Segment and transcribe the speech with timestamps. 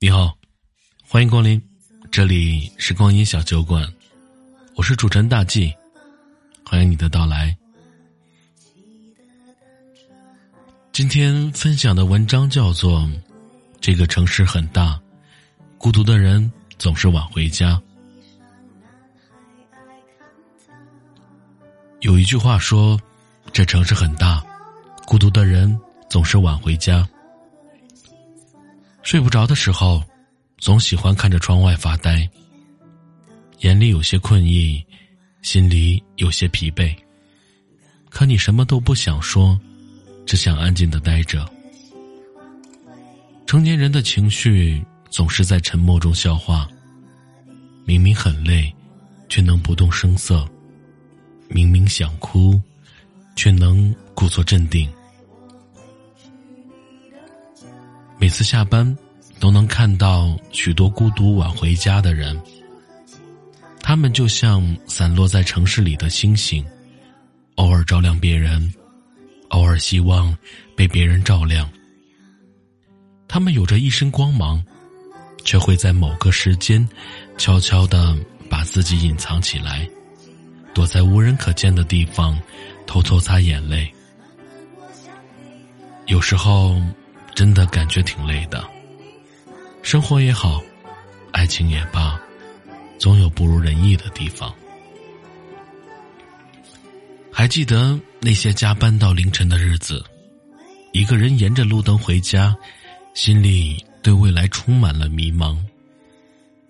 [0.00, 0.32] 你好，
[1.08, 1.60] 欢迎光临，
[2.08, 3.84] 这里是光阴小酒馆，
[4.76, 5.74] 我是主持人大 G，
[6.64, 7.58] 欢迎你的到来。
[10.92, 13.00] 今天分享的文章叫做
[13.80, 15.00] 《这个城市很大，
[15.78, 17.72] 孤独的人总是晚回家》。
[22.02, 22.96] 有一句话说
[23.52, 24.46] ：“这城市很大，
[25.08, 25.76] 孤独的人
[26.08, 27.04] 总是晚回家。”
[29.08, 30.04] 睡不着的时候，
[30.58, 32.28] 总喜欢看着窗外发呆，
[33.60, 34.84] 眼里有些困意，
[35.40, 36.94] 心里有些疲惫。
[38.10, 39.58] 可你什么都不想说，
[40.26, 41.50] 只想安静的待着。
[43.46, 46.68] 成年人的情绪总是在沉默中消化，
[47.86, 48.70] 明明很累，
[49.30, 50.46] 却能不动声色；
[51.48, 52.60] 明明想哭，
[53.34, 54.86] 却能故作镇定。
[58.20, 58.96] 每次下班，
[59.38, 62.38] 都能看到许多孤独晚回家的人。
[63.80, 66.64] 他们就像散落在城市里的星星，
[67.54, 68.74] 偶尔照亮别人，
[69.50, 70.36] 偶尔希望
[70.74, 71.70] 被别人照亮。
[73.28, 74.62] 他们有着一身光芒，
[75.44, 76.86] 却会在某个时间，
[77.38, 78.16] 悄悄的
[78.50, 79.88] 把自己隐藏起来，
[80.74, 82.36] 躲在无人可见的地方，
[82.84, 83.88] 偷偷擦眼泪。
[86.06, 86.76] 有时候。
[87.38, 88.68] 真的感觉挺累的，
[89.80, 90.60] 生活也好，
[91.30, 92.20] 爱情也罢，
[92.98, 94.52] 总有不如人意的地方。
[97.30, 100.04] 还记得那些加班到凌晨的日子，
[100.90, 102.56] 一个人沿着路灯回家，
[103.14, 105.56] 心里对未来充满了迷茫，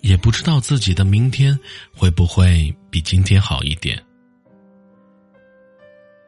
[0.00, 1.56] 也不知道自己的明天
[1.94, 4.02] 会不会比今天好一点。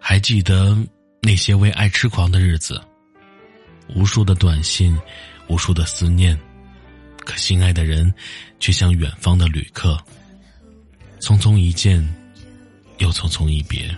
[0.00, 0.74] 还记得
[1.20, 2.82] 那些为爱痴狂的日子。
[3.94, 4.98] 无数的短信，
[5.48, 6.38] 无数的思念，
[7.18, 8.12] 可心爱的人，
[8.58, 9.98] 却像远方的旅客，
[11.20, 12.02] 匆匆一见，
[12.98, 13.94] 又匆匆一别。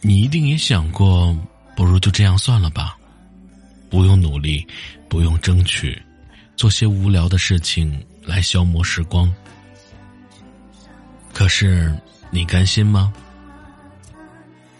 [0.00, 1.36] 你一定也想过，
[1.76, 2.96] 不如就这样算了吧，
[3.90, 4.66] 不用努力，
[5.08, 6.00] 不用争取，
[6.56, 9.32] 做些无聊的事情来消磨时光。
[11.32, 11.96] 可是，
[12.30, 13.12] 你甘心吗？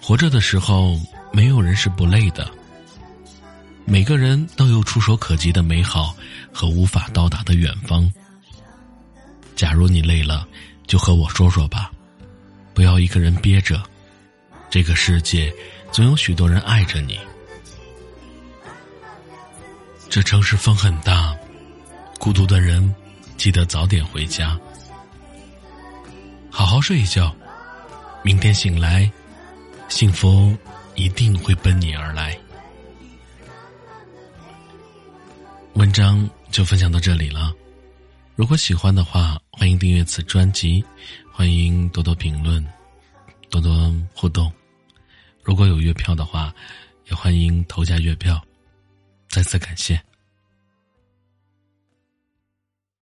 [0.00, 0.98] 活着的时候。
[1.32, 2.50] 没有人是不累的，
[3.84, 6.14] 每个人都有触手可及的美好
[6.52, 8.10] 和无法到达的远方。
[9.54, 10.46] 假如你累了，
[10.86, 11.90] 就和我说说吧，
[12.74, 13.82] 不要一个人憋着。
[14.70, 15.52] 这个世界
[15.90, 17.18] 总有许多人爱着你。
[20.10, 21.36] 这城市风很大，
[22.18, 22.94] 孤独的人
[23.36, 24.58] 记得早点回家，
[26.50, 27.34] 好好睡一觉，
[28.22, 29.10] 明天醒来，
[29.88, 30.56] 幸福。
[30.98, 32.36] 一定会奔你而来。
[35.74, 37.54] 文章就分享到这里了。
[38.34, 40.84] 如果喜欢的话，欢迎订阅此专辑，
[41.32, 42.66] 欢迎多多评论，
[43.48, 44.52] 多多互动。
[45.44, 46.52] 如果有月票的话，
[47.06, 48.44] 也欢迎投下月票。
[49.28, 50.02] 再次感谢。